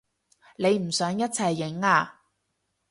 [0.55, 2.21] 你唔想一齊影啊？